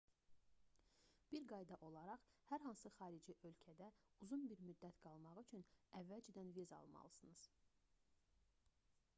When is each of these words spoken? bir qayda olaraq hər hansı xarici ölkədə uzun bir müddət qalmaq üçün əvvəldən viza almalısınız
bir 1.33 1.43
qayda 1.51 1.75
olaraq 1.87 2.23
hər 2.51 2.63
hansı 2.67 2.91
xarici 2.95 3.35
ölkədə 3.51 3.89
uzun 4.27 4.47
bir 4.53 4.65
müddət 4.71 4.99
qalmaq 5.05 5.41
üçün 5.43 5.67
əvvəldən 6.01 6.53
viza 6.57 6.81
almalısınız 6.87 7.47